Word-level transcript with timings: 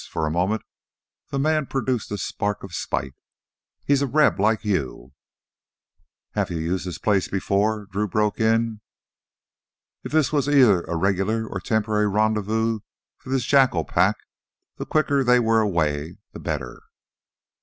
For 0.09 0.25
a 0.25 0.31
moment 0.31 0.63
the 1.29 1.37
man 1.37 1.67
produced 1.67 2.11
a 2.11 2.17
spark 2.17 2.63
of 2.63 2.73
spite. 2.73 3.13
"He's 3.85 4.01
a 4.01 4.07
Reb, 4.07 4.39
like 4.39 4.65
you" 4.65 5.13
"Have 6.33 6.49
you 6.49 6.57
used 6.57 6.87
this 6.87 6.97
place 6.97 7.27
before?" 7.27 7.85
Drew 7.85 8.07
broke 8.07 8.39
in. 8.39 8.81
If 10.03 10.11
this 10.11 10.33
were 10.33 10.41
either 10.49 10.81
a 10.85 10.95
regular 10.95 11.45
or 11.47 11.59
temporary 11.59 12.07
rendezvous 12.07 12.79
for 13.19 13.29
this 13.29 13.45
jackal 13.45 13.85
pack, 13.85 14.15
the 14.77 14.87
quicker 14.87 15.23
they 15.23 15.39
were 15.39 15.61
away, 15.61 16.17
the 16.31 16.39
better. 16.39 16.81